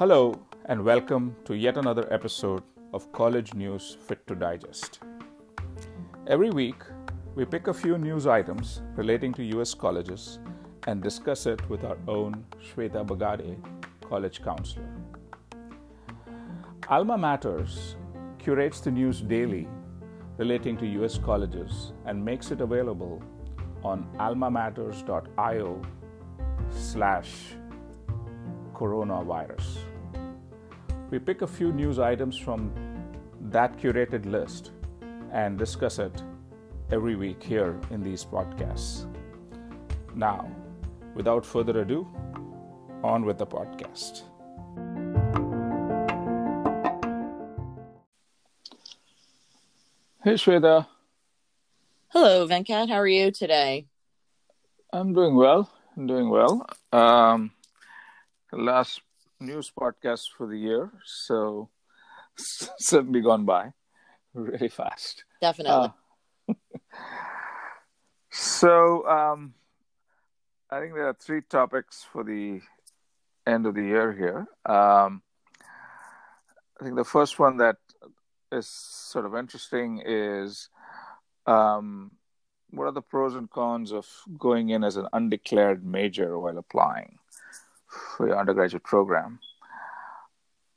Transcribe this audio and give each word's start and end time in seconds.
Hello, 0.00 0.32
and 0.64 0.82
welcome 0.82 1.36
to 1.44 1.54
yet 1.54 1.76
another 1.76 2.10
episode 2.10 2.62
of 2.94 3.12
College 3.12 3.52
News 3.52 3.98
Fit 4.00 4.26
to 4.28 4.34
Digest. 4.34 5.00
Every 6.26 6.48
week, 6.48 6.82
we 7.34 7.44
pick 7.44 7.68
a 7.68 7.74
few 7.74 7.98
news 7.98 8.26
items 8.26 8.80
relating 8.96 9.34
to 9.34 9.42
US 9.58 9.74
colleges 9.74 10.38
and 10.86 11.02
discuss 11.02 11.44
it 11.44 11.68
with 11.68 11.84
our 11.84 11.98
own 12.08 12.46
Shweta 12.58 13.06
Bagade, 13.06 13.58
college 14.08 14.42
counselor. 14.42 14.88
Alma 16.88 17.18
Matters 17.18 17.96
curates 18.38 18.80
the 18.80 18.90
news 18.90 19.20
daily 19.20 19.68
relating 20.38 20.78
to 20.78 20.86
US 21.02 21.18
colleges 21.18 21.92
and 22.06 22.24
makes 22.24 22.50
it 22.50 22.62
available 22.62 23.22
on 23.84 24.08
almamatters.io 24.18 25.82
slash 26.70 27.30
coronavirus. 28.72 29.79
We 31.10 31.18
pick 31.18 31.42
a 31.42 31.46
few 31.46 31.72
news 31.72 31.98
items 31.98 32.36
from 32.36 32.72
that 33.50 33.76
curated 33.78 34.26
list 34.26 34.70
and 35.32 35.58
discuss 35.58 35.98
it 35.98 36.22
every 36.92 37.16
week 37.16 37.42
here 37.42 37.80
in 37.90 38.00
these 38.00 38.24
podcasts. 38.24 39.06
Now, 40.14 40.48
without 41.16 41.44
further 41.44 41.80
ado, 41.80 42.06
on 43.02 43.24
with 43.24 43.38
the 43.38 43.46
podcast. 43.46 44.22
Hey 50.22 50.34
Shweta, 50.34 50.86
Hello, 52.10 52.46
Venkat. 52.46 52.88
How 52.88 53.00
are 53.00 53.08
you 53.08 53.32
today? 53.32 53.86
I'm 54.92 55.12
doing 55.12 55.34
well. 55.34 55.70
I'm 55.96 56.06
doing 56.06 56.28
well. 56.28 56.66
Um, 56.92 57.50
last 58.52 59.00
news 59.40 59.72
podcast 59.76 60.26
for 60.36 60.46
the 60.46 60.58
year, 60.58 60.92
so 61.04 61.70
certainly 62.36 63.20
gone 63.20 63.44
by 63.44 63.72
really 64.34 64.68
fast. 64.68 65.24
Definitely. 65.40 65.92
Uh, 66.48 66.54
so 68.30 69.06
um, 69.08 69.54
I 70.70 70.80
think 70.80 70.94
there 70.94 71.08
are 71.08 71.16
three 71.18 71.40
topics 71.42 72.04
for 72.12 72.22
the 72.22 72.60
end 73.46 73.66
of 73.66 73.74
the 73.74 73.82
year 73.82 74.12
here. 74.12 74.46
Um, 74.72 75.22
I 76.80 76.84
think 76.84 76.96
the 76.96 77.04
first 77.04 77.38
one 77.38 77.58
that 77.58 77.76
is 78.52 78.66
sort 78.68 79.26
of 79.26 79.34
interesting 79.34 80.02
is 80.04 80.68
um, 81.46 82.12
what 82.70 82.86
are 82.86 82.92
the 82.92 83.02
pros 83.02 83.34
and 83.34 83.50
cons 83.50 83.92
of 83.92 84.06
going 84.38 84.70
in 84.70 84.84
as 84.84 84.96
an 84.96 85.06
undeclared 85.12 85.84
major 85.84 86.38
while 86.38 86.58
applying 86.58 87.18
for 87.90 88.28
your 88.28 88.38
undergraduate 88.38 88.84
program? 88.84 89.38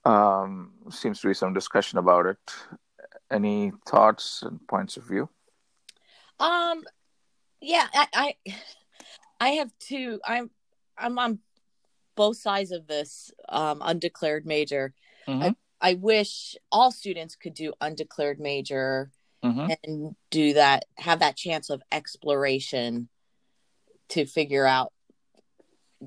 Um, 0.06 0.72
seems 0.90 1.22
to 1.22 1.28
be 1.28 1.34
some 1.34 1.54
discussion 1.54 1.98
about 1.98 2.26
it. 2.26 2.54
Any 3.32 3.72
thoughts 3.88 4.44
and 4.44 4.66
points 4.68 4.98
of 4.98 5.04
view? 5.04 5.30
Um, 6.40 6.84
yeah, 7.62 7.88
I, 7.94 8.08
I, 8.14 8.36
I 9.40 9.50
have 9.50 9.72
two. 9.80 10.20
I'm, 10.26 10.50
I'm 10.98 11.18
on 11.18 11.40
both 12.16 12.38
sides 12.38 12.72
of 12.72 12.88
this 12.88 13.32
um, 13.50 13.82
undeclared 13.82 14.46
major. 14.46 14.94
Mm-hmm. 15.28 15.42
I, 15.42 15.56
I 15.80 15.94
wish 15.96 16.56
all 16.72 16.92
students 16.92 17.36
could 17.36 17.54
do 17.54 17.74
undeclared 17.80 18.40
major 18.40 19.12
Mm-hmm. 19.44 19.72
and 19.84 20.16
do 20.30 20.54
that, 20.54 20.86
have 20.98 21.20
that 21.20 21.36
chance 21.36 21.70
of 21.70 21.84
exploration 21.92 23.10
to 24.08 24.26
figure 24.26 24.66
out 24.66 24.94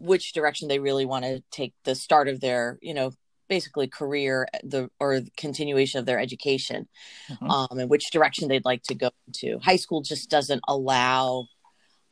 which 0.00 0.32
direction 0.32 0.68
they 0.68 0.78
really 0.78 1.04
want 1.06 1.24
to 1.24 1.42
take 1.50 1.72
the 1.84 1.94
start 1.94 2.28
of 2.28 2.40
their, 2.40 2.78
you 2.82 2.94
know, 2.94 3.12
basically 3.48 3.86
career 3.86 4.48
the 4.64 4.90
or 4.98 5.20
the 5.20 5.30
continuation 5.36 6.00
of 6.00 6.06
their 6.06 6.18
education 6.18 6.88
Mhm. 7.30 7.48
um 7.48 7.78
and 7.78 7.88
which 7.88 8.10
direction 8.10 8.48
they'd 8.48 8.64
like 8.64 8.82
to 8.82 8.94
go 8.94 9.10
to 9.34 9.58
high 9.60 9.76
school 9.76 10.00
just 10.02 10.28
doesn't 10.28 10.62
allow 10.66 11.46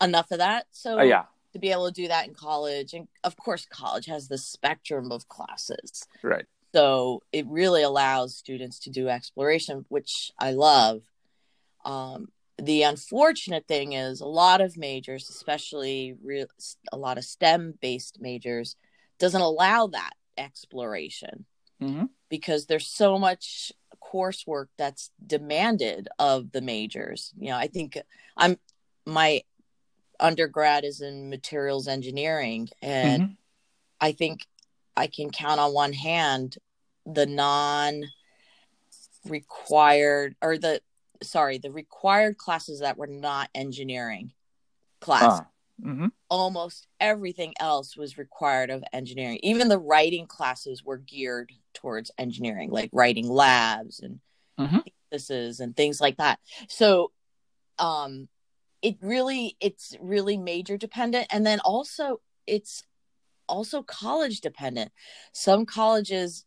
enough 0.00 0.30
of 0.30 0.38
that 0.38 0.66
so 0.70 1.00
Uh, 1.00 1.02
yeah, 1.02 1.24
to 1.52 1.58
be 1.58 1.72
able 1.72 1.86
to 1.88 1.92
do 2.02 2.06
that 2.06 2.28
in 2.28 2.34
college 2.34 2.94
and 2.94 3.08
of 3.24 3.36
course 3.36 3.66
college 3.68 4.06
has 4.06 4.28
the 4.28 4.38
spectrum 4.38 5.10
of 5.10 5.26
classes 5.28 6.06
right. 6.22 6.46
so 6.72 7.20
it 7.32 7.44
really 7.48 7.82
allows 7.82 8.36
students 8.36 8.78
to 8.78 8.90
do 8.90 9.08
exploration 9.08 9.84
which 9.88 10.30
i 10.38 10.52
love 10.52 11.02
um, 11.84 12.28
the 12.62 12.82
unfortunate 12.82 13.66
thing 13.66 13.94
is 13.94 14.20
a 14.20 14.26
lot 14.26 14.60
of 14.60 14.76
majors 14.76 15.28
especially 15.28 16.14
a 16.92 16.96
lot 16.96 17.18
of 17.18 17.24
stem 17.24 17.74
based 17.80 18.20
majors 18.20 18.76
doesn't 19.18 19.40
allow 19.40 19.86
that 19.88 20.12
exploration 20.36 21.46
Mm-hmm. 21.82 22.04
because 22.28 22.66
there's 22.66 22.86
so 22.86 23.18
much 23.18 23.72
coursework 24.02 24.66
that's 24.78 25.10
demanded 25.26 26.08
of 26.18 26.52
the 26.52 26.60
majors. 26.60 27.32
You 27.36 27.48
know, 27.48 27.56
I 27.56 27.66
think 27.66 27.98
I'm 28.36 28.56
my 29.04 29.42
undergrad 30.20 30.84
is 30.84 31.00
in 31.00 31.28
materials 31.28 31.88
engineering 31.88 32.68
and 32.80 33.22
Mhm. 33.22 33.36
I 34.00 34.12
think 34.12 34.46
I 34.96 35.08
can 35.08 35.30
count 35.30 35.60
on 35.60 35.74
one 35.74 35.92
hand 35.92 36.56
the 37.04 37.26
non 37.26 38.04
required 39.26 40.36
or 40.40 40.58
the 40.58 40.80
sorry, 41.24 41.58
the 41.58 41.72
required 41.72 42.36
classes 42.38 42.80
that 42.80 42.96
were 42.96 43.06
not 43.06 43.50
engineering 43.54 44.32
class 45.00 45.40
Ah. 45.40 45.48
Mm-hmm. 45.82 46.06
almost 46.30 46.86
everything 47.00 47.52
else 47.58 47.96
was 47.96 48.16
required 48.16 48.70
of 48.70 48.82
engineering. 48.92 49.40
Even 49.42 49.68
the 49.68 49.78
writing 49.78 50.26
classes 50.26 50.84
were 50.84 50.98
geared 50.98 51.52
towards 51.74 52.10
engineering, 52.16 52.70
like 52.70 52.90
writing 52.92 53.28
labs 53.28 53.98
and 54.00 54.20
Mhm. 54.58 54.84
theses 55.10 55.58
and 55.60 55.76
things 55.76 56.00
like 56.00 56.16
that. 56.18 56.38
So, 56.68 57.12
um, 57.78 58.28
it 58.82 58.96
really 59.00 59.56
it's 59.60 59.96
really 60.00 60.36
major 60.36 60.76
dependent, 60.76 61.26
and 61.30 61.44
then 61.44 61.58
also 61.60 62.20
it's 62.46 62.84
also 63.48 63.82
college 63.82 64.40
dependent. 64.40 64.92
Some 65.32 65.66
colleges, 65.66 66.44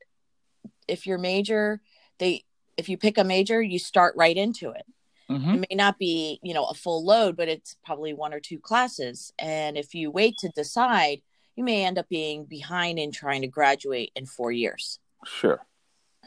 if 0.88 1.06
your 1.06 1.18
major, 1.18 1.82
they 2.18 2.46
if 2.78 2.90
you 2.90 2.98
pick 2.98 3.18
a 3.18 3.24
major, 3.24 3.62
you 3.62 3.80
start 3.80 4.16
right 4.16 4.38
into 4.38 4.72
it. 4.72 4.86
Mm-hmm. 5.30 5.56
it 5.56 5.68
may 5.70 5.76
not 5.76 6.00
be 6.00 6.40
you 6.42 6.54
know 6.54 6.64
a 6.64 6.74
full 6.74 7.04
load 7.06 7.36
but 7.36 7.50
it's 7.50 7.76
probably 7.84 8.14
one 8.14 8.34
or 8.34 8.40
two 8.40 8.60
classes. 8.60 9.34
And 9.38 9.78
if 9.78 9.94
you 9.94 10.10
wait 10.10 10.36
to 10.40 10.50
decide 10.50 11.22
you 11.58 11.66
may 11.66 11.84
end 11.84 11.98
up 11.98 12.08
being 12.08 12.46
behind 12.46 12.98
in 12.98 13.12
trying 13.12 13.42
to 13.42 13.48
graduate 13.48 14.12
in 14.16 14.26
four 14.26 14.54
years. 14.54 15.00
Sure. 15.26 15.60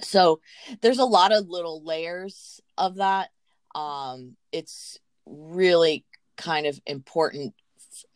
so 0.02 0.40
there's 0.82 0.98
a 0.98 1.04
lot 1.04 1.32
of 1.32 1.48
little 1.48 1.82
layers 1.82 2.60
of 2.76 2.96
that. 2.96 3.30
Um 3.74 4.36
it's 4.52 4.98
really 5.24 6.04
kind 6.36 6.66
of 6.66 6.78
important 6.84 7.54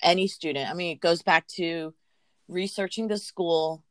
any 0.02 0.26
student. 0.26 0.68
I 0.68 0.74
mean 0.74 0.92
it 0.92 1.00
goes 1.00 1.22
back 1.22 1.46
to 1.56 1.94
researching 2.46 3.08
the 3.08 3.16
school 3.16 3.82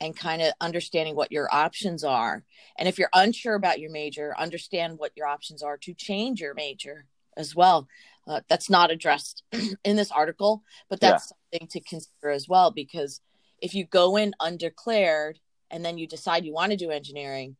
and 0.00 0.16
kind 0.16 0.40
of 0.40 0.52
understanding 0.60 1.14
what 1.14 1.32
your 1.32 1.52
options 1.52 2.04
are. 2.04 2.42
And 2.78 2.88
if 2.88 2.98
you're 2.98 3.10
unsure 3.12 3.54
about 3.54 3.80
your 3.80 3.90
major 3.90 4.34
understand 4.38 4.98
what 4.98 5.12
your 5.16 5.26
options 5.26 5.62
are 5.62 5.76
to 5.78 5.94
change 5.94 6.40
your 6.40 6.54
major 6.54 7.06
as 7.36 7.54
well. 7.54 7.88
Uh, 8.26 8.40
that's 8.48 8.70
not 8.70 8.90
addressed 8.90 9.42
in 9.84 9.96
this 9.96 10.10
article 10.12 10.62
but 10.88 11.00
that's 11.00 11.32
something 11.50 11.66
to 11.66 11.80
consider 11.80 12.30
as 12.30 12.46
well 12.46 12.70
because 12.70 13.20
if 13.60 13.74
you 13.74 13.84
go 13.84 14.16
in 14.16 14.34
undeclared 14.40 15.38
and 15.70 15.84
then 15.84 15.98
you 15.98 16.06
decide 16.06 16.44
you 16.44 16.52
want 16.52 16.70
to 16.70 16.76
do 16.76 16.90
engineering 16.90 17.56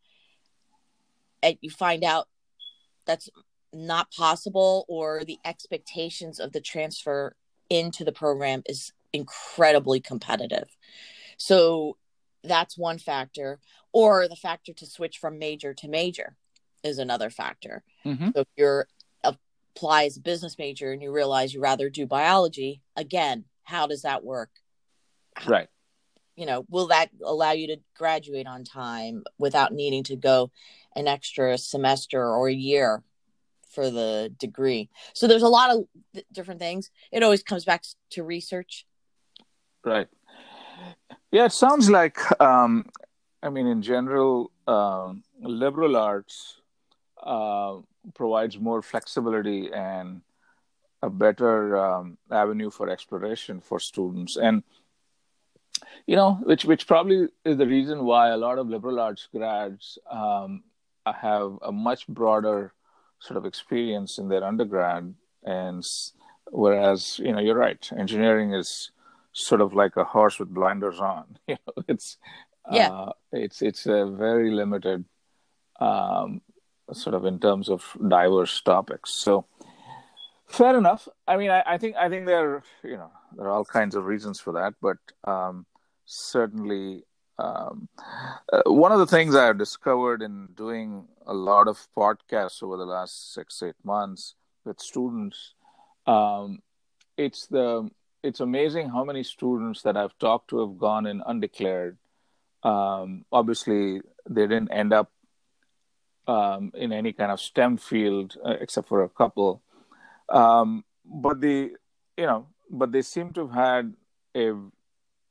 and 1.43 1.57
you 1.61 1.71
find 1.71 2.05
out 2.05 2.29
that's 3.07 3.29
not 3.73 4.11
possible 4.13 4.85
or 4.89 5.25
the 5.25 5.39
expectations 5.45 6.41
of 6.41 6.53
the 6.53 6.61
transfer 6.61 7.35
into 7.69 8.05
the 8.05 8.13
program 8.13 8.63
is 8.67 8.93
incredibly 9.13 10.01
competitive. 10.01 10.69
So 11.37 11.97
that's 12.43 12.79
one 12.79 12.99
factor 12.99 13.59
or 13.93 14.29
the 14.29 14.37
factor 14.37 14.73
to 14.73 14.87
switch 14.87 15.19
from 15.19 15.39
major 15.39 15.75
to 15.75 15.89
major 15.89 16.37
is 16.83 16.99
another 16.99 17.31
factor 17.31 17.83
Mm-hmm. 18.07 18.29
so 18.35 18.41
if 18.41 18.49
you're 18.57 18.87
apply 19.23 20.05
as 20.05 20.17
a 20.17 20.21
business 20.21 20.57
major 20.59 20.91
and 20.93 21.03
you 21.03 21.13
realize 21.13 21.53
you 21.55 21.61
rather 21.61 21.91
do 21.91 22.07
biology 22.07 22.81
again 22.97 23.45
how 23.65 23.87
does 23.87 24.03
that 24.03 24.25
work 24.25 24.51
Right. 25.47 25.69
you 26.35 26.47
know 26.47 26.65
will 26.69 26.89
that 26.89 27.11
allow 27.25 27.53
you 27.53 27.67
to 27.69 27.77
graduate 27.97 28.47
on 28.47 28.65
time 28.65 29.23
without 29.39 29.73
needing 29.73 30.03
to 30.05 30.17
go 30.17 30.51
an 30.97 31.07
extra 31.07 31.57
semester 31.59 32.21
or 32.23 32.49
a 32.49 32.55
year 32.55 33.03
for 33.71 33.91
the 33.91 34.35
degree 34.39 34.89
so 35.15 35.29
there's 35.29 35.43
a 35.43 35.49
lot 35.49 35.71
of 35.71 35.85
th- 36.15 36.27
different 36.33 36.59
things 36.61 36.91
it 37.13 37.23
always 37.23 37.43
comes 37.43 37.65
back 37.65 37.85
to 38.11 38.23
research 38.25 38.87
Right. 39.85 40.09
Yeah, 41.31 41.45
it 41.45 41.53
sounds 41.53 41.89
like, 41.89 42.19
um, 42.41 42.87
I 43.43 43.51
mean, 43.51 43.67
in 43.67 43.83
general, 43.83 44.51
um, 44.67 45.23
liberal 45.41 45.97
arts 45.97 46.61
uh, 47.23 47.79
provides 48.15 48.59
more 48.59 48.83
flexibility 48.83 49.71
and 49.73 50.23
a 51.03 51.09
better 51.09 51.77
um, 51.77 52.19
avenue 52.31 52.71
for 52.71 52.89
exploration 52.89 53.61
for 53.61 53.79
students. 53.79 54.37
And 54.37 54.65
you 56.07 56.17
know, 56.17 56.35
which 56.43 56.65
which 56.65 56.87
probably 56.87 57.29
is 57.45 57.57
the 57.57 57.67
reason 57.67 58.05
why 58.05 58.31
a 58.31 58.37
lot 58.37 58.59
of 58.59 58.69
liberal 58.69 59.01
arts 59.01 59.29
grads 59.33 59.99
um, 60.11 60.65
have 61.07 61.59
a 61.63 61.73
much 61.73 62.07
broader 62.09 62.73
sort 63.21 63.37
of 63.37 63.47
experience 63.47 64.19
in 64.19 64.29
their 64.29 64.45
undergrad, 64.45 65.15
and 65.45 65.87
whereas 66.51 67.19
you 67.19 67.33
know, 67.33 67.41
you're 67.41 67.55
right, 67.57 67.89
engineering 67.97 68.53
is 68.53 68.91
sort 69.33 69.61
of 69.61 69.75
like 69.75 69.97
a 69.97 70.05
horse 70.05 70.39
with 70.39 70.53
blinders 70.55 71.01
on. 71.01 71.39
You 71.49 71.57
know, 71.67 71.83
it's 71.89 72.19
yeah, 72.71 72.91
uh, 72.91 73.13
it's 73.33 73.63
it's 73.63 73.87
a 73.87 74.07
very 74.07 74.51
limited 74.51 75.05
um, 75.81 76.43
sort 76.93 77.15
of 77.15 77.25
in 77.25 77.39
terms 77.39 77.69
of 77.69 77.85
diverse 78.07 78.61
topics. 78.61 79.11
So 79.11 79.47
fair 80.47 80.77
enough. 80.77 81.09
I 81.27 81.37
mean, 81.37 81.51
I, 81.51 81.63
I 81.67 81.79
think 81.79 81.97
I 81.97 82.09
think 82.09 82.27
there 82.27 82.63
you 82.85 82.97
know 82.97 83.11
there 83.37 83.47
are 83.47 83.51
all 83.51 83.65
kinds 83.65 83.95
of 83.95 84.05
reasons 84.05 84.41
for 84.41 84.53
that, 84.55 84.75
but 84.81 84.99
um, 85.25 85.67
certainly 86.05 87.05
um, 87.39 87.89
uh, 88.53 88.63
one 88.67 88.93
of 88.93 88.99
the 88.99 89.07
things 89.07 89.35
I've 89.35 89.59
discovered 89.59 90.23
in 90.23 90.49
doing 90.57 91.09
a 91.27 91.33
lot 91.33 91.69
of 91.69 91.89
podcasts 91.97 92.63
over 92.63 92.77
the 92.77 92.85
last 92.85 93.33
six 93.33 93.63
eight 93.63 93.81
months 93.83 94.35
with 94.65 94.81
students, 94.81 95.55
um, 96.07 96.61
it's 97.17 97.47
the 97.47 97.91
it's 98.23 98.41
amazing 98.41 98.89
how 98.91 99.05
many 99.05 99.23
students 99.23 99.83
that 99.83 99.97
I've 99.97 100.17
talked 100.19 100.51
to 100.51 100.61
have 100.61 100.79
gone 100.79 101.07
in 101.07 101.23
undeclared. 101.25 101.99
Um, 102.63 103.25
obviously, 103.33 104.03
they 104.29 104.43
didn't 104.43 104.71
end 104.71 104.93
up 104.93 105.11
um, 106.27 106.73
in 106.75 106.93
any 106.93 107.13
kind 107.13 107.33
of 107.33 107.41
STEM 107.41 107.79
field 107.79 108.37
uh, 108.45 108.57
except 108.61 108.89
for 108.89 109.03
a 109.03 109.09
couple, 109.09 109.63
um, 110.29 110.85
but 111.05 111.41
the 111.41 111.73
you 112.17 112.27
know, 112.27 112.47
but 112.71 112.93
they 112.93 113.03
seem 113.03 113.33
to 113.33 113.49
have 113.49 113.55
had 113.55 113.95
a 114.37 114.53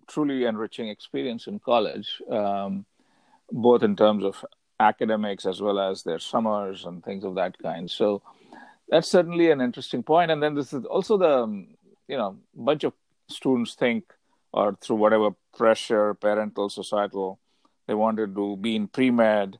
truly 0.07 0.45
enriching 0.45 0.89
experience 0.89 1.45
in 1.47 1.59
college, 1.59 2.21
um, 2.31 2.85
both 3.51 3.83
in 3.83 3.95
terms 3.95 4.23
of 4.23 4.43
academics 4.79 5.45
as 5.45 5.61
well 5.61 5.79
as 5.79 6.03
their 6.03 6.19
summers 6.19 6.85
and 6.85 7.03
things 7.03 7.23
of 7.23 7.35
that 7.35 7.57
kind. 7.59 7.89
So 7.89 8.23
that's 8.89 9.07
certainly 9.07 9.51
an 9.51 9.61
interesting 9.61 10.03
point. 10.03 10.31
And 10.31 10.41
then 10.41 10.55
this 10.55 10.73
is 10.73 10.85
also 10.85 11.17
the 11.17 11.43
um, 11.43 11.67
you 12.09 12.17
know 12.17 12.37
a 12.57 12.61
bunch 12.61 12.83
of 12.83 12.93
students 13.29 13.75
think 13.75 14.03
or 14.51 14.75
through 14.81 14.95
whatever 14.95 15.29
pressure, 15.55 16.15
parental, 16.15 16.69
societal, 16.69 17.39
they 17.87 17.93
wanted 17.93 18.33
to 18.33 18.57
be 18.57 18.75
in 18.75 18.87
pre 18.87 19.11
med, 19.11 19.59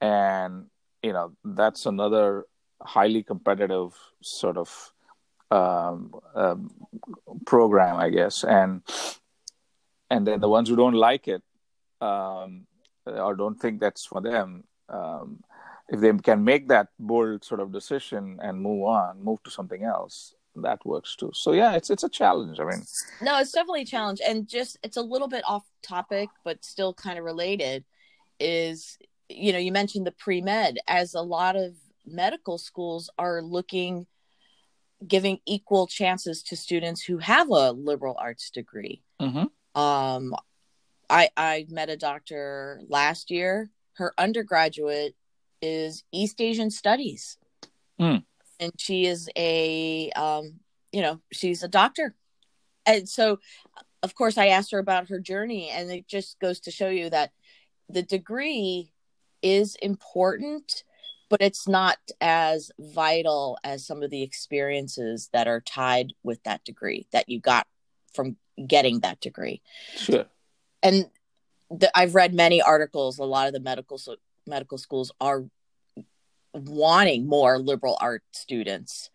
and 0.00 0.66
you 1.02 1.12
know 1.12 1.32
that's 1.44 1.86
another 1.86 2.46
highly 2.80 3.22
competitive 3.22 3.94
sort 4.22 4.56
of 4.56 4.92
um, 5.50 6.14
um, 6.34 6.70
program, 7.44 7.96
I 7.96 8.08
guess, 8.08 8.42
and 8.42 8.80
and 10.10 10.26
then 10.26 10.40
the 10.40 10.48
ones 10.48 10.68
who 10.68 10.76
don't 10.76 10.94
like 10.94 11.28
it 11.28 11.42
um, 12.00 12.66
or 13.06 13.34
don't 13.34 13.60
think 13.60 13.80
that's 13.80 14.06
for 14.06 14.20
them, 14.20 14.64
um, 14.88 15.42
if 15.88 16.00
they 16.00 16.12
can 16.12 16.42
make 16.42 16.68
that 16.68 16.88
bold 16.98 17.44
sort 17.44 17.60
of 17.60 17.70
decision 17.70 18.38
and 18.42 18.60
move 18.60 18.84
on, 18.84 19.22
move 19.22 19.42
to 19.42 19.50
something 19.50 19.84
else, 19.84 20.34
that 20.56 20.84
works 20.84 21.16
too. 21.16 21.30
So 21.34 21.52
yeah, 21.52 21.74
it's 21.74 21.90
it's 21.90 22.04
a 22.04 22.08
challenge. 22.08 22.60
I 22.60 22.64
mean, 22.64 22.82
no, 23.20 23.38
it's 23.38 23.52
definitely 23.52 23.82
a 23.82 23.86
challenge, 23.86 24.20
and 24.26 24.48
just 24.48 24.78
it's 24.82 24.96
a 24.96 25.02
little 25.02 25.28
bit 25.28 25.44
off 25.46 25.64
topic, 25.82 26.28
but 26.44 26.64
still 26.64 26.94
kind 26.94 27.18
of 27.18 27.24
related. 27.24 27.84
Is 28.38 28.98
you 29.28 29.52
know 29.52 29.58
you 29.58 29.72
mentioned 29.72 30.06
the 30.06 30.12
pre 30.12 30.40
med 30.40 30.78
as 30.88 31.14
a 31.14 31.22
lot 31.22 31.56
of 31.56 31.74
medical 32.06 32.58
schools 32.58 33.10
are 33.18 33.42
looking 33.42 34.06
giving 35.06 35.38
equal 35.46 35.86
chances 35.86 36.42
to 36.44 36.56
students 36.56 37.02
who 37.02 37.18
have 37.18 37.48
a 37.50 37.72
liberal 37.72 38.16
arts 38.18 38.50
degree. 38.50 39.02
Mm-hmm. 39.20 39.80
Um, 39.80 40.34
I 41.10 41.28
I 41.36 41.66
met 41.68 41.90
a 41.90 41.96
doctor 41.96 42.80
last 42.88 43.30
year. 43.30 43.70
Her 43.94 44.14
undergraduate 44.16 45.14
is 45.60 46.04
East 46.12 46.40
Asian 46.40 46.70
Studies, 46.70 47.38
mm. 48.00 48.24
And 48.62 48.72
she 48.78 49.06
is 49.06 49.28
a 49.36 50.10
um, 50.12 50.60
you 50.92 51.02
know 51.02 51.20
she's 51.32 51.62
a 51.62 51.68
doctor, 51.68 52.14
and 52.86 53.08
so 53.08 53.38
of 54.02 54.14
course 54.14 54.38
I 54.38 54.48
asked 54.48 54.72
her 54.72 54.78
about 54.78 55.08
her 55.08 55.18
journey, 55.18 55.68
and 55.70 55.90
it 55.90 56.06
just 56.08 56.38
goes 56.40 56.60
to 56.60 56.70
show 56.70 56.88
you 56.88 57.10
that 57.10 57.32
the 57.88 58.02
degree 58.02 58.92
is 59.42 59.76
important 59.82 60.84
but 61.32 61.40
it's 61.40 61.66
not 61.66 61.96
as 62.20 62.70
vital 62.78 63.56
as 63.64 63.86
some 63.86 64.02
of 64.02 64.10
the 64.10 64.20
experiences 64.20 65.30
that 65.32 65.48
are 65.48 65.62
tied 65.62 66.12
with 66.22 66.42
that 66.42 66.62
degree 66.62 67.06
that 67.10 67.26
you 67.26 67.40
got 67.40 67.66
from 68.12 68.36
getting 68.66 69.00
that 69.00 69.18
degree. 69.18 69.62
Sure. 69.96 70.26
And 70.82 71.06
the, 71.70 71.90
I've 71.96 72.14
read 72.14 72.34
many 72.34 72.60
articles. 72.60 73.18
A 73.18 73.24
lot 73.24 73.46
of 73.46 73.54
the 73.54 73.60
medical 73.60 73.96
so, 73.96 74.16
medical 74.46 74.76
schools 74.76 75.10
are 75.22 75.44
wanting 76.54 77.26
more 77.26 77.58
liberal 77.58 77.96
art 78.00 78.22
students 78.32 79.10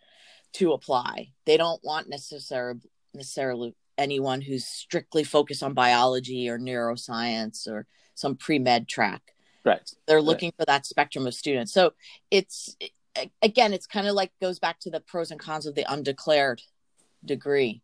to 0.54 0.74
apply. 0.74 1.32
They 1.46 1.58
don't 1.58 1.84
want 1.84 2.10
necessarily 2.10 2.82
necessarily 3.14 3.76
anyone 3.98 4.42
who's 4.42 4.66
strictly 4.66 5.24
focused 5.24 5.64
on 5.64 5.74
biology 5.74 6.50
or 6.50 6.60
neuroscience 6.60 7.68
or 7.68 7.88
some 8.16 8.36
pre 8.36 8.60
med 8.60 8.88
track. 8.88 9.34
Right. 9.66 9.90
They're 10.08 10.22
looking 10.22 10.48
right. 10.48 10.56
for 10.60 10.66
that 10.66 10.86
spectrum 10.86 11.28
of 11.28 11.34
students. 11.34 11.74
So 11.74 11.94
it's 12.32 12.76
again, 13.42 13.74
it's 13.74 13.88
kind 13.88 14.08
of 14.08 14.14
like 14.14 14.32
goes 14.42 14.60
back 14.60 14.80
to 14.82 14.90
the 14.90 15.00
pros 15.00 15.32
and 15.32 15.40
cons 15.40 15.66
of 15.66 15.76
the 15.76 15.86
undeclared 15.92 16.62
degree. 17.26 17.82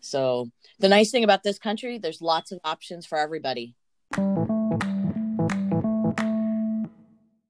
So 0.00 0.50
the 0.78 0.88
nice 0.88 1.10
thing 1.10 1.24
about 1.24 1.42
this 1.42 1.58
country, 1.58 1.98
there's 1.98 2.20
lots 2.20 2.52
of 2.52 2.58
options 2.64 3.06
for 3.06 3.18
everybody. 3.18 3.76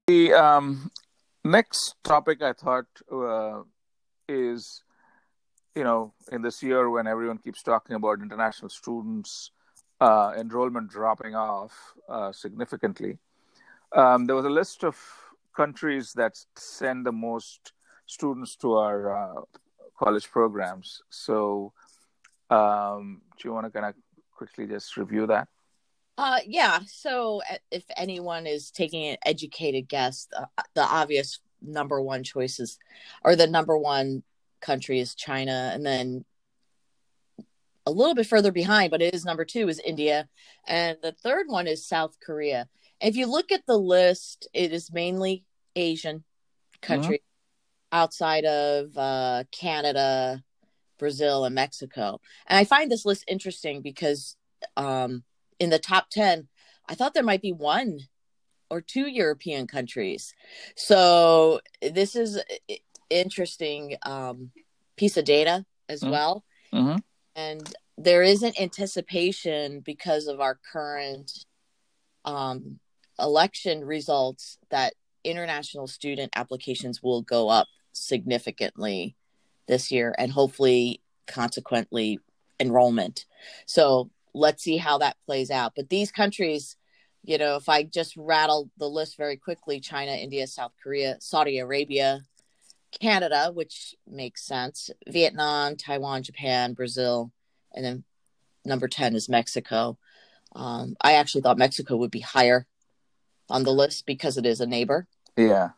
The 0.07 0.33
um, 0.33 0.91
next 1.43 1.95
topic 2.03 2.41
I 2.41 2.53
thought 2.53 2.85
uh, 3.11 3.63
is, 4.27 4.83
you 5.75 5.83
know, 5.83 6.13
in 6.31 6.41
this 6.41 6.63
year 6.63 6.89
when 6.89 7.07
everyone 7.07 7.37
keeps 7.37 7.63
talking 7.63 7.95
about 7.95 8.21
international 8.21 8.69
students 8.69 9.51
uh, 9.99 10.33
enrollment 10.37 10.89
dropping 10.89 11.35
off 11.35 11.73
uh, 12.09 12.31
significantly, 12.31 13.17
um, 13.95 14.25
there 14.25 14.35
was 14.35 14.45
a 14.45 14.49
list 14.49 14.83
of 14.83 14.97
countries 15.55 16.13
that 16.15 16.33
send 16.57 17.05
the 17.05 17.11
most 17.11 17.73
students 18.05 18.55
to 18.57 18.73
our 18.73 19.15
uh, 19.15 19.41
college 19.97 20.29
programs. 20.29 21.01
So, 21.09 21.73
um, 22.49 23.21
do 23.37 23.47
you 23.47 23.53
want 23.53 23.65
to 23.65 23.71
kind 23.71 23.85
of 23.85 23.95
quickly 24.35 24.67
just 24.67 24.97
review 24.97 25.27
that? 25.27 25.47
Uh, 26.17 26.39
yeah. 26.45 26.79
So, 26.85 27.41
uh, 27.49 27.57
if 27.71 27.83
anyone 27.97 28.45
is 28.45 28.71
taking 28.71 29.07
an 29.07 29.17
educated 29.25 29.87
guess, 29.87 30.27
the, 30.31 30.47
the 30.75 30.83
obvious 30.83 31.39
number 31.61 32.01
one 32.01 32.23
choices 32.23 32.77
or 33.23 33.35
the 33.35 33.47
number 33.47 33.77
one 33.77 34.23
country 34.61 34.99
is 34.99 35.15
China, 35.15 35.71
and 35.73 35.85
then 35.85 36.25
a 37.85 37.91
little 37.91 38.15
bit 38.15 38.27
further 38.27 38.51
behind, 38.51 38.91
but 38.91 39.01
it 39.01 39.13
is 39.13 39.25
number 39.25 39.43
two 39.43 39.67
is 39.67 39.79
India, 39.79 40.27
and 40.67 40.97
the 41.01 41.11
third 41.11 41.47
one 41.47 41.67
is 41.67 41.85
South 41.85 42.17
Korea. 42.23 42.67
If 43.01 43.15
you 43.15 43.25
look 43.25 43.51
at 43.51 43.65
the 43.65 43.77
list, 43.77 44.47
it 44.53 44.71
is 44.71 44.93
mainly 44.93 45.43
Asian 45.75 46.23
countries 46.81 47.19
mm-hmm. 47.19 47.97
outside 47.97 48.45
of 48.45 48.97
uh, 48.97 49.43
Canada, 49.51 50.43
Brazil, 50.97 51.43
and 51.43 51.55
Mexico. 51.55 52.21
And 52.47 52.57
I 52.57 52.63
find 52.63 52.89
this 52.89 53.05
list 53.05 53.25
interesting 53.27 53.81
because 53.81 54.37
um, 54.77 55.23
in 55.59 55.69
the 55.69 55.79
top 55.79 56.09
10, 56.09 56.47
I 56.87 56.95
thought 56.95 57.13
there 57.13 57.23
might 57.23 57.41
be 57.41 57.53
one 57.53 57.99
or 58.69 58.81
two 58.81 59.07
European 59.07 59.67
countries. 59.67 60.33
So 60.75 61.61
this 61.81 62.15
is 62.15 62.41
interesting 63.09 63.97
um, 64.03 64.51
piece 64.97 65.17
of 65.17 65.25
data 65.25 65.65
as 65.89 66.01
mm-hmm. 66.01 66.11
well. 66.11 66.43
Mm-hmm. 66.73 66.97
And 67.35 67.73
there 67.97 68.23
is 68.23 68.43
an 68.43 68.53
anticipation 68.59 69.81
because 69.81 70.27
of 70.27 70.39
our 70.39 70.59
current 70.71 71.45
um, 72.25 72.79
election 73.19 73.85
results 73.85 74.57
that 74.69 74.93
international 75.23 75.87
student 75.87 76.33
applications 76.35 77.01
will 77.01 77.21
go 77.21 77.49
up 77.49 77.67
significantly 77.91 79.15
this 79.67 79.91
year 79.91 80.13
and 80.17 80.31
hopefully 80.31 81.01
consequently 81.27 82.19
enrollment. 82.59 83.25
So 83.65 84.09
let's 84.33 84.63
see 84.63 84.77
how 84.77 84.97
that 84.99 85.17
plays 85.25 85.51
out. 85.51 85.73
But 85.75 85.89
these 85.89 86.11
countries, 86.11 86.75
you 87.23 87.37
know, 87.37 87.55
if 87.55 87.69
I 87.69 87.83
just 87.83 88.15
rattle 88.17 88.69
the 88.77 88.89
list 88.89 89.17
very 89.17 89.37
quickly 89.37 89.79
China, 89.79 90.11
India, 90.11 90.47
South 90.47 90.73
Korea, 90.81 91.17
Saudi 91.19 91.59
Arabia, 91.59 92.21
Canada, 92.99 93.51
which 93.53 93.95
makes 94.07 94.45
sense, 94.45 94.89
Vietnam, 95.07 95.75
Taiwan, 95.75 96.23
Japan, 96.23 96.73
Brazil, 96.73 97.31
and 97.73 97.83
then 97.83 98.03
number 98.65 98.87
10 98.87 99.15
is 99.15 99.29
Mexico. 99.29 99.97
Um, 100.55 100.95
I 101.01 101.13
actually 101.13 101.41
thought 101.41 101.57
Mexico 101.57 101.95
would 101.97 102.11
be 102.11 102.19
higher 102.19 102.67
on 103.49 103.63
the 103.63 103.71
list 103.71 104.05
because 104.05 104.37
it 104.37 104.45
is 104.45 104.61
a 104.61 104.65
neighbor. 104.65 105.07
Yeah. 105.35 105.69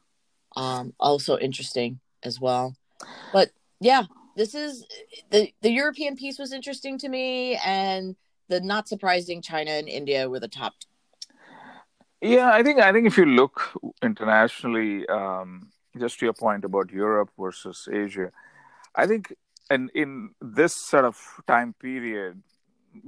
Um, 0.55 0.93
also 0.99 1.37
interesting 1.37 1.99
as 2.23 2.39
well. 2.39 2.75
But 3.31 3.51
yeah, 3.79 4.03
this 4.35 4.55
is 4.55 4.85
the 5.29 5.53
the 5.61 5.71
European 5.71 6.15
piece 6.15 6.39
was 6.39 6.51
interesting 6.51 6.97
to 6.99 7.09
me, 7.09 7.55
and 7.55 8.15
the 8.47 8.61
not 8.61 8.87
surprising 8.87 9.41
China 9.41 9.71
and 9.71 9.87
India 9.87 10.29
were 10.29 10.39
the 10.39 10.47
top. 10.47 10.73
Yeah, 12.21 12.51
I 12.51 12.63
think 12.63 12.79
I 12.79 12.91
think 12.91 13.07
if 13.07 13.17
you 13.17 13.25
look 13.25 13.73
internationally, 14.01 15.07
um, 15.07 15.71
just 15.97 16.19
to 16.19 16.25
your 16.25 16.33
point 16.33 16.65
about 16.65 16.91
Europe 16.91 17.29
versus 17.37 17.87
Asia, 17.91 18.31
I 18.95 19.05
think 19.07 19.35
and 19.69 19.89
in 19.93 20.31
this 20.41 20.75
sort 20.75 21.05
of 21.05 21.17
time 21.47 21.73
period, 21.79 22.41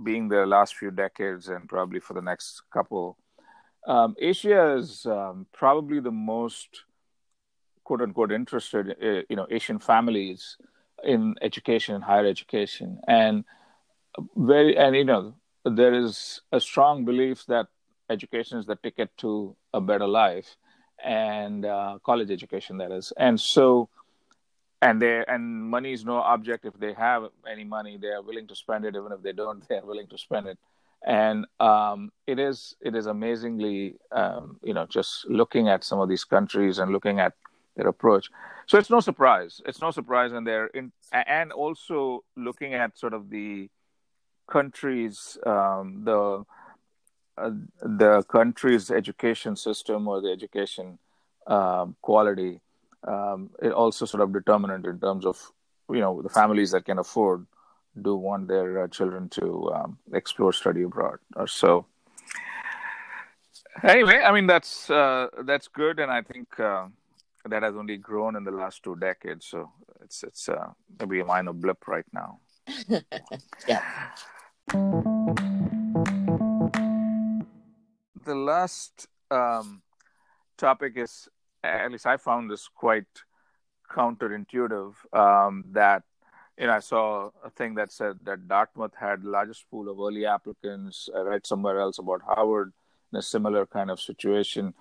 being 0.04 0.28
the 0.28 0.46
last 0.46 0.76
few 0.76 0.92
decades 0.92 1.48
and 1.50 1.68
probably 1.70 2.00
for 2.00 2.14
the 2.14 2.22
next 2.22 2.62
couple, 2.72 3.18
um, 3.88 4.16
Asia 4.20 4.76
is 4.76 5.06
um, 5.06 5.46
probably 5.54 6.00
the 6.00 6.12
most 6.12 6.84
quote 7.84 8.02
unquote 8.02 8.32
interested, 8.32 8.96
uh, 9.02 9.22
you 9.30 9.36
know, 9.36 9.48
Asian 9.50 9.80
families 9.80 10.58
in 11.04 11.36
education, 11.42 11.96
and 11.96 12.04
higher 12.04 12.26
education, 12.26 13.00
and 13.08 13.46
very 14.36 14.78
and 14.78 14.96
you 14.96 15.06
know 15.06 15.34
there 15.66 15.94
is 15.94 16.42
a 16.52 16.60
strong 16.60 17.06
belief 17.06 17.46
that 17.48 17.68
education 18.10 18.58
is 18.58 18.66
the 18.66 18.76
ticket 18.76 19.10
to 19.18 19.56
a 19.74 19.82
better 19.82 20.08
life 20.08 20.56
and 21.04 21.66
uh, 21.66 22.00
college 22.04 22.32
education 22.32 22.78
that 22.78 22.92
is. 22.92 23.14
And 23.18 23.40
so 23.40 23.90
and 24.82 25.02
they 25.02 25.24
and 25.28 25.64
money 25.64 25.94
is 25.94 26.06
no 26.06 26.18
object. 26.18 26.66
If 26.66 26.74
they 26.80 26.94
have 26.94 27.24
any 27.50 27.64
money 27.64 27.98
they 27.98 28.10
are 28.10 28.22
willing 28.22 28.48
to 28.48 28.56
spend 28.56 28.86
it. 28.86 28.96
Even 28.96 29.12
if 29.12 29.22
they 29.22 29.34
don't 29.34 29.68
they 29.68 29.78
are 29.78 29.86
willing 29.86 30.08
to 30.08 30.18
spend 30.18 30.48
it. 30.48 30.58
And 31.06 31.46
um, 31.60 32.12
it 32.26 32.40
is 32.40 32.76
it 32.82 32.96
is 32.96 33.06
amazingly 33.06 33.96
um, 34.12 34.60
you 34.64 34.74
know 34.74 34.86
just 34.86 35.30
looking 35.30 35.70
at 35.70 35.84
some 35.84 36.00
of 36.00 36.10
these 36.10 36.24
countries 36.24 36.80
and 36.80 36.92
looking 36.92 37.20
at 37.20 37.34
their 37.76 37.88
approach. 37.88 38.30
So 38.66 38.78
it's 38.78 38.90
no 38.90 39.00
surprise. 39.00 39.62
It's 39.66 39.82
no 39.82 39.92
surprise 39.92 40.32
and 40.32 40.46
they're 40.46 40.68
in 40.68 40.92
and 41.12 41.52
also 41.52 42.24
looking 42.36 42.74
at 42.74 42.98
sort 42.98 43.14
of 43.14 43.30
the 43.30 43.70
countries 44.48 45.38
um, 45.46 46.04
the 46.04 46.44
uh, 47.38 47.52
the 47.82 48.24
country's 48.24 48.90
education 48.90 49.56
system 49.56 50.08
or 50.08 50.22
the 50.22 50.32
education 50.32 50.98
um, 51.46 51.96
quality 52.02 52.60
um, 53.08 53.50
it 53.62 53.72
also 53.72 54.06
sort 54.06 54.24
of 54.24 54.34
determinant 54.34 54.86
in 54.86 55.00
terms 55.00 55.26
of 55.26 55.52
you 55.90 56.00
know 56.00 56.22
the 56.22 56.30
families 56.30 56.72
that 56.72 56.86
can 56.86 56.98
afford 56.98 57.46
do 58.02 58.16
want 58.16 58.48
their 58.48 58.84
uh, 58.84 58.88
children 58.88 59.28
to 59.30 59.72
um, 59.74 59.98
explore 60.14 60.54
study 60.54 60.84
abroad. 60.84 61.18
Or 61.36 61.48
so 61.48 61.86
anyway 63.84 64.22
i 64.26 64.32
mean 64.32 64.48
that's 64.48 64.90
uh, 64.90 65.28
that's 65.44 65.68
good 65.68 66.00
and 66.00 66.12
i 66.12 66.22
think 66.22 66.60
uh, 66.60 66.88
that 67.46 67.62
has 67.64 67.76
only 67.76 67.98
grown 67.98 68.36
in 68.36 68.44
the 68.44 68.52
last 68.52 68.82
two 68.84 68.96
decades 68.96 69.46
so 69.46 69.72
it's 70.04 70.24
it's 70.24 70.50
uh, 70.50 70.70
maybe 71.00 71.20
a 71.20 71.26
minor 71.26 71.54
blip 71.54 71.88
right 71.88 72.06
now. 72.14 72.40
Yeah 73.68 73.82
the 74.68 75.34
last 78.26 79.08
um, 79.32 79.82
topic 80.58 80.98
is 80.98 81.30
at 81.64 81.90
least 81.92 82.06
I 82.06 82.18
found 82.18 82.52
this 82.52 82.68
quite 82.68 83.06
counterintuitive. 83.90 84.94
Um, 85.14 85.64
that 85.72 86.04
you 86.58 86.68
know, 86.68 86.74
I 86.74 86.80
saw 86.80 87.30
a 87.44 87.50
thing 87.50 87.76
that 87.76 87.92
said 87.92 88.20
that 88.24 88.48
Dartmouth 88.48 88.96
had 89.00 89.24
the 89.24 89.30
largest 89.30 89.70
pool 89.70 89.90
of 89.90 90.00
early 90.00 90.26
applicants. 90.26 91.08
I 91.16 91.22
read 91.22 91.46
somewhere 91.46 91.80
else 91.80 92.00
about 92.00 92.24
Harvard 92.24 92.74
in 93.14 93.20
a 93.20 93.22
similar 93.22 93.66
kind 93.66 93.90
of 93.90 94.02
situation. 94.02 94.74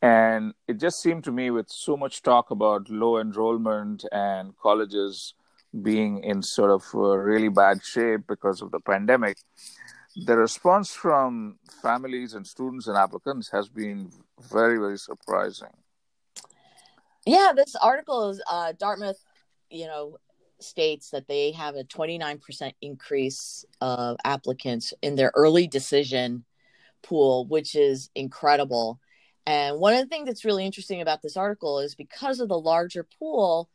And 0.00 0.54
it 0.68 0.78
just 0.78 1.02
seemed 1.02 1.24
to 1.24 1.32
me, 1.32 1.50
with 1.50 1.68
so 1.70 1.96
much 1.96 2.22
talk 2.22 2.52
about 2.52 2.88
low 2.88 3.18
enrollment 3.18 4.04
and 4.12 4.56
colleges 4.56 5.34
being 5.82 6.24
in 6.24 6.42
sort 6.42 6.70
of 6.70 6.82
really 6.94 7.48
bad 7.48 7.84
shape 7.84 8.22
because 8.26 8.62
of 8.62 8.70
the 8.70 8.80
pandemic, 8.80 9.36
the 10.16 10.36
response 10.36 10.90
from 10.90 11.58
families 11.82 12.34
and 12.34 12.46
students 12.46 12.86
and 12.86 12.96
applicants 12.96 13.50
has 13.50 13.68
been 13.68 14.10
very, 14.50 14.78
very 14.78 14.98
surprising. 14.98 15.68
Yeah, 17.26 17.52
this 17.54 17.76
article 17.76 18.30
is 18.30 18.42
uh, 18.50 18.72
Dartmouth, 18.78 19.22
you 19.70 19.86
know, 19.86 20.16
states 20.60 21.10
that 21.10 21.28
they 21.28 21.52
have 21.52 21.76
a 21.76 21.84
29% 21.84 22.72
increase 22.80 23.64
of 23.80 24.16
applicants 24.24 24.92
in 25.02 25.14
their 25.14 25.30
early 25.34 25.66
decision 25.66 26.44
pool, 27.02 27.46
which 27.46 27.74
is 27.74 28.10
incredible. 28.14 28.98
And 29.46 29.78
one 29.78 29.94
of 29.94 30.00
the 30.00 30.06
things 30.06 30.26
that's 30.26 30.44
really 30.44 30.66
interesting 30.66 31.00
about 31.00 31.22
this 31.22 31.36
article 31.36 31.78
is 31.80 31.94
because 31.94 32.40
of 32.40 32.48
the 32.48 32.58
larger 32.58 33.06
pool, 33.18 33.70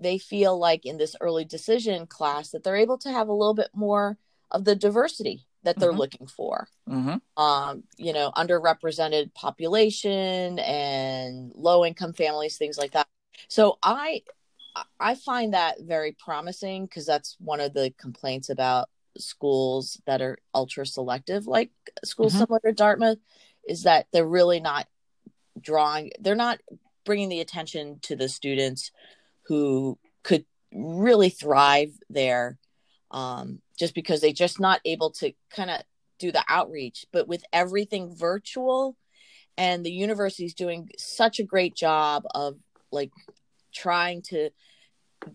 they 0.00 0.18
feel 0.18 0.58
like 0.58 0.86
in 0.86 0.96
this 0.96 1.14
early 1.20 1.44
decision 1.44 2.06
class 2.06 2.50
that 2.50 2.64
they're 2.64 2.76
able 2.76 2.98
to 2.98 3.10
have 3.10 3.28
a 3.28 3.32
little 3.32 3.54
bit 3.54 3.70
more 3.74 4.16
of 4.50 4.64
the 4.64 4.74
diversity 4.74 5.46
that 5.62 5.78
they're 5.78 5.90
mm-hmm. 5.90 5.98
looking 5.98 6.26
for. 6.26 6.68
Mm-hmm. 6.88 7.42
Um, 7.42 7.84
you 7.96 8.12
know, 8.12 8.32
underrepresented 8.36 9.34
population 9.34 10.58
and 10.58 11.52
low 11.54 11.84
income 11.84 12.12
families, 12.12 12.56
things 12.56 12.78
like 12.78 12.92
that. 12.92 13.06
So 13.48 13.78
I 13.82 14.22
I 14.98 15.14
find 15.14 15.54
that 15.54 15.80
very 15.80 16.12
promising 16.12 16.86
because 16.86 17.06
that's 17.06 17.36
one 17.40 17.60
of 17.60 17.74
the 17.74 17.92
complaints 17.98 18.50
about 18.50 18.88
schools 19.18 20.00
that 20.06 20.22
are 20.22 20.38
ultra 20.54 20.86
selective, 20.86 21.46
like 21.46 21.70
schools 22.04 22.32
mm-hmm. 22.32 22.42
similar 22.42 22.60
to 22.64 22.72
Dartmouth, 22.72 23.18
is 23.68 23.82
that 23.82 24.06
they're 24.12 24.26
really 24.26 24.60
not 24.60 24.86
drawing, 25.60 26.12
they're 26.20 26.34
not 26.34 26.60
bringing 27.04 27.28
the 27.28 27.40
attention 27.40 27.98
to 28.02 28.16
the 28.16 28.28
students 28.28 28.92
who 29.50 29.98
could 30.22 30.44
really 30.72 31.28
thrive 31.28 31.90
there 32.08 32.56
um, 33.10 33.60
just 33.76 33.96
because 33.96 34.20
they're 34.20 34.32
just 34.32 34.60
not 34.60 34.80
able 34.84 35.10
to 35.10 35.32
kind 35.52 35.70
of 35.70 35.82
do 36.20 36.30
the 36.30 36.44
outreach. 36.48 37.04
But 37.12 37.26
with 37.26 37.42
everything 37.52 38.14
virtual, 38.14 38.96
and 39.58 39.84
the 39.84 39.90
university 39.90 40.44
is 40.44 40.54
doing 40.54 40.88
such 40.96 41.40
a 41.40 41.44
great 41.44 41.74
job 41.74 42.22
of 42.32 42.58
like 42.92 43.10
trying 43.74 44.22
to 44.22 44.50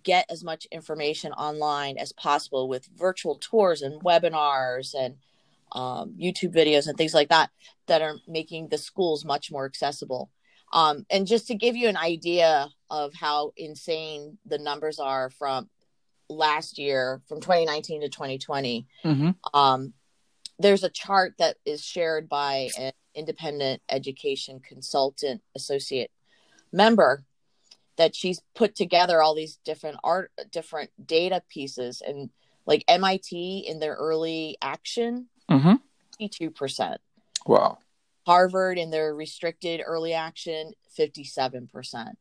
get 0.02 0.26
as 0.30 0.46
much 0.46 0.66
information 0.72 1.34
online 1.34 1.98
as 1.98 2.14
possible 2.14 2.70
with 2.70 2.88
virtual 2.96 3.36
tours 3.36 3.82
and 3.82 4.02
webinars 4.02 4.96
and 4.98 5.16
um, 5.74 6.16
YouTube 6.18 6.56
videos 6.56 6.88
and 6.88 6.98
things 6.98 7.14
like 7.14 7.28
that 7.28 7.50
that 7.88 8.02
are 8.02 8.16
making 8.30 8.70
the 8.70 8.78
schools 8.78 9.26
much 9.26 9.52
more 9.52 9.66
accessible. 9.66 10.32
Um, 10.74 11.06
and 11.10 11.28
just 11.28 11.48
to 11.48 11.56
give 11.56 11.76
you 11.76 11.88
an 11.88 11.98
idea 11.98 12.68
of 12.90 13.14
how 13.14 13.54
insane 13.56 14.38
the 14.46 14.58
numbers 14.58 15.00
are 15.00 15.30
from 15.30 15.70
last 16.30 16.78
year 16.78 17.22
from 17.28 17.40
2019 17.40 18.02
to 18.02 18.10
2020 18.10 18.88
mm-hmm. 19.04 19.30
um, 19.54 19.94
there's 20.58 20.84
a 20.84 20.90
chart 20.90 21.34
that 21.38 21.58
is 21.66 21.84
shared 21.84 22.30
by 22.30 22.70
an 22.80 22.92
independent 23.14 23.82
education 23.90 24.60
consultant 24.60 25.42
associate 25.56 26.12
member 26.72 27.24
that 27.98 28.16
she's 28.16 28.42
put 28.56 28.76
together 28.76 29.22
all 29.22 29.36
these 29.36 29.60
different 29.64 29.98
art 30.04 30.32
different 30.52 30.90
data 31.06 31.42
pieces 31.50 32.02
and 32.06 32.30
like 32.66 32.84
mit 32.90 33.32
in 33.32 33.80
their 33.80 33.94
early 33.94 34.58
action 34.62 35.28
mm-hmm. 35.50 35.74
52% 36.20 36.98
wow 37.46 37.78
harvard 38.26 38.78
in 38.78 38.90
their 38.90 39.14
restricted 39.16 39.82
early 39.86 40.14
action 40.14 40.72
57% 40.98 42.14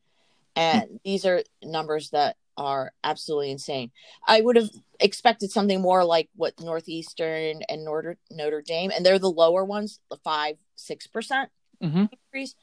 and 0.55 0.99
these 1.03 1.25
are 1.25 1.43
numbers 1.63 2.11
that 2.11 2.37
are 2.57 2.93
absolutely 3.03 3.51
insane. 3.51 3.91
I 4.27 4.41
would 4.41 4.55
have 4.55 4.69
expected 4.99 5.51
something 5.51 5.81
more 5.81 6.05
like 6.05 6.29
what 6.35 6.59
Northeastern 6.59 7.61
and 7.67 7.83
Notre, 7.83 8.17
Notre 8.31 8.61
Dame, 8.61 8.91
and 8.95 9.05
they're 9.05 9.19
the 9.19 9.29
lower 9.29 9.65
ones, 9.65 9.99
the 10.09 10.17
five, 10.17 10.55
6% 10.77 11.47
mm-hmm. 11.83 12.05
increase. 12.11 12.55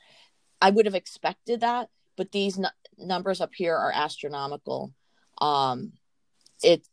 I 0.61 0.71
would 0.71 0.87
have 0.87 0.95
expected 0.95 1.61
that, 1.61 1.91
but 2.17 2.33
these 2.33 2.59
n- 2.59 2.71
numbers 2.97 3.41
up 3.41 3.55
here 3.55 3.77
are 3.77 3.93
astronomical. 3.93 4.93
Um, 5.39 5.93
it's, 6.63 6.89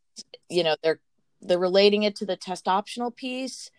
you 0.49 0.63
know, 0.63 0.75
they're, 0.83 0.99
they're 1.41 1.59
relating 1.59 2.03
it 2.03 2.17
to 2.17 2.25
the 2.25 2.35
test 2.35 2.67
optional 2.67 3.11
piece. 3.11 3.71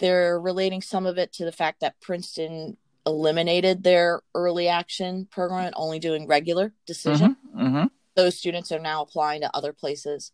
They're 0.00 0.40
relating 0.40 0.82
some 0.82 1.06
of 1.06 1.18
it 1.18 1.32
to 1.34 1.44
the 1.44 1.52
fact 1.52 1.80
that 1.80 2.00
Princeton 2.00 2.76
eliminated 3.06 3.82
their 3.82 4.22
early 4.34 4.68
action 4.68 5.26
program 5.30 5.66
and 5.66 5.74
only 5.76 5.98
doing 5.98 6.26
regular 6.26 6.72
decision. 6.86 7.36
Mm-hmm. 7.54 7.66
Mm-hmm. 7.66 7.86
Those 8.16 8.36
students 8.36 8.72
are 8.72 8.80
now 8.80 9.02
applying 9.02 9.42
to 9.42 9.56
other 9.56 9.72
places. 9.72 10.32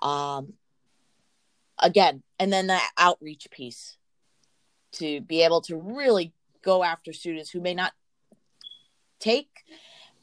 Um, 0.00 0.54
again 1.78 2.22
and 2.38 2.52
then 2.52 2.66
the 2.66 2.78
outreach 2.96 3.48
piece 3.50 3.96
to 4.92 5.20
be 5.20 5.42
able 5.42 5.60
to 5.62 5.76
really 5.76 6.32
go 6.62 6.82
after 6.82 7.12
students 7.12 7.50
who 7.50 7.60
may 7.60 7.74
not 7.74 7.92
take 9.20 9.48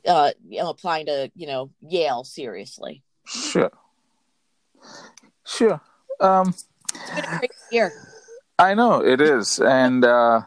uh, 0.07 0.31
you 0.47 0.59
know, 0.59 0.69
applying 0.69 1.07
to 1.07 1.31
you 1.35 1.47
know 1.47 1.71
yale 1.81 2.23
seriously. 2.23 3.01
Sure. 3.25 3.71
Sure. 5.45 5.81
Um 6.19 6.53
year 7.71 7.91
i 8.59 8.73
know 8.73 9.03
it 9.03 9.21
is 9.21 9.59
and 9.59 10.05
uh 10.05 10.41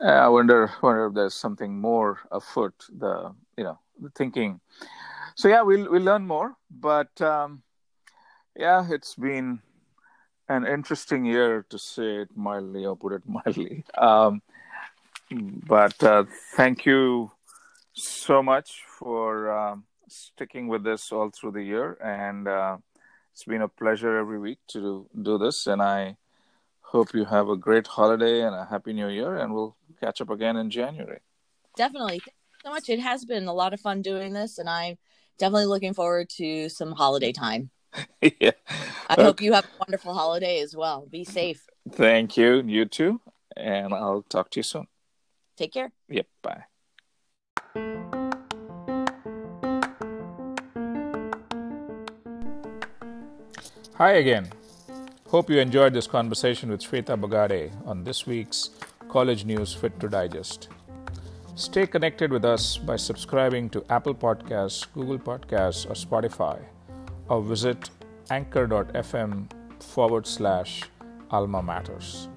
i 0.00 0.28
wonder 0.28 0.70
wonder 0.82 1.06
if 1.06 1.14
there's 1.14 1.34
something 1.34 1.80
more 1.80 2.18
afoot 2.30 2.74
the 2.98 3.34
you 3.56 3.64
know 3.64 3.78
the 4.00 4.10
thinking 4.10 4.60
so 5.40 5.48
yeah, 5.48 5.62
we'll 5.62 5.90
we'll 5.90 6.02
learn 6.02 6.26
more. 6.26 6.56
But 6.70 7.18
um, 7.22 7.62
yeah, 8.54 8.86
it's 8.90 9.14
been 9.14 9.60
an 10.50 10.66
interesting 10.66 11.24
year 11.24 11.64
to 11.70 11.78
say 11.78 12.16
it 12.22 12.36
mildly 12.36 12.84
or 12.84 12.94
put 12.94 13.14
it 13.14 13.22
mildly. 13.26 13.84
Um, 13.96 14.42
but 15.30 16.02
uh, 16.02 16.24
thank 16.56 16.84
you 16.84 17.30
so 17.94 18.42
much 18.42 18.82
for 18.98 19.50
um, 19.50 19.84
sticking 20.08 20.68
with 20.68 20.84
this 20.84 21.10
all 21.10 21.30
through 21.30 21.52
the 21.52 21.62
year. 21.62 21.96
And 22.04 22.46
uh, 22.46 22.76
it's 23.32 23.44
been 23.44 23.62
a 23.62 23.68
pleasure 23.68 24.18
every 24.18 24.38
week 24.38 24.58
to 24.72 25.06
do 25.22 25.38
this. 25.38 25.66
And 25.66 25.80
I 25.80 26.16
hope 26.90 27.14
you 27.14 27.24
have 27.24 27.48
a 27.48 27.56
great 27.56 27.86
holiday 27.86 28.42
and 28.42 28.54
a 28.54 28.64
happy 28.64 28.92
new 28.92 29.08
year. 29.08 29.36
And 29.36 29.54
we'll 29.54 29.76
catch 30.00 30.20
up 30.20 30.30
again 30.30 30.56
in 30.56 30.70
January. 30.70 31.20
Definitely. 31.76 32.18
Thank 32.18 32.26
you 32.26 32.58
so 32.64 32.70
much. 32.70 32.88
It 32.88 33.00
has 33.00 33.24
been 33.24 33.46
a 33.46 33.54
lot 33.54 33.72
of 33.72 33.80
fun 33.80 34.02
doing 34.02 34.32
this. 34.32 34.58
And 34.58 34.68
I'm 34.68 34.96
definitely 35.38 35.66
looking 35.66 35.94
forward 35.94 36.28
to 36.30 36.68
some 36.68 36.92
holiday 36.92 37.32
time. 37.32 37.70
yeah. 38.22 38.50
I 39.08 39.14
okay. 39.14 39.22
hope 39.22 39.40
you 39.40 39.52
have 39.52 39.64
a 39.64 39.84
wonderful 39.86 40.14
holiday 40.14 40.60
as 40.60 40.74
well. 40.74 41.06
Be 41.08 41.24
safe. 41.24 41.64
Thank 41.92 42.36
you. 42.36 42.62
You 42.62 42.86
too. 42.86 43.20
And 43.56 43.94
I'll 43.94 44.22
talk 44.22 44.50
to 44.50 44.58
you 44.58 44.64
soon. 44.64 44.86
Take 45.56 45.72
care. 45.72 45.92
Yep. 46.08 46.26
Bye. 46.42 46.64
Hi 53.94 54.12
again. 54.12 54.50
Hope 55.30 55.48
you 55.48 55.60
enjoyed 55.60 55.92
this 55.92 56.08
conversation 56.08 56.70
with 56.70 56.80
Shweta 56.80 57.16
Bogade 57.16 57.70
on 57.86 58.02
this 58.02 58.26
week's 58.26 58.70
College 59.08 59.44
News 59.44 59.72
Fit 59.72 60.00
to 60.00 60.08
Digest. 60.08 60.66
Stay 61.54 61.86
connected 61.86 62.32
with 62.32 62.44
us 62.44 62.76
by 62.76 62.96
subscribing 62.96 63.70
to 63.70 63.84
Apple 63.90 64.12
Podcasts, 64.12 64.92
Google 64.92 65.20
Podcasts, 65.20 65.88
or 65.88 65.94
Spotify, 65.94 66.58
or 67.28 67.40
visit 67.42 67.90
anchor.fm 68.30 69.48
forward 69.80 70.26
slash 70.26 70.82
alma 71.30 71.62
matters. 71.62 72.28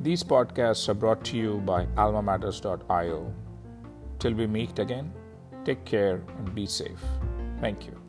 These 0.00 0.24
podcasts 0.24 0.88
are 0.88 0.94
brought 0.94 1.24
to 1.26 1.36
you 1.36 1.58
by 1.58 1.86
almamatters.io. 1.94 3.32
Till 4.18 4.34
we 4.34 4.48
meet 4.48 4.80
again, 4.80 5.12
take 5.64 5.84
care 5.84 6.20
and 6.38 6.52
be 6.56 6.66
safe. 6.66 7.04
Thank 7.60 7.86
you. 7.86 8.03